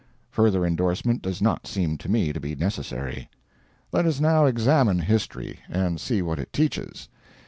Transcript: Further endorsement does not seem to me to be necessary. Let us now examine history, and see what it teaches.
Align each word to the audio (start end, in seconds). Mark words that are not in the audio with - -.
Further 0.31 0.65
endorsement 0.65 1.21
does 1.21 1.43
not 1.43 1.67
seem 1.67 1.95
to 1.99 2.09
me 2.09 2.33
to 2.33 2.39
be 2.39 2.55
necessary. 2.55 3.29
Let 3.91 4.07
us 4.07 4.19
now 4.19 4.45
examine 4.47 4.97
history, 4.97 5.59
and 5.69 6.01
see 6.01 6.23
what 6.23 6.39
it 6.39 6.51
teaches. 6.51 7.07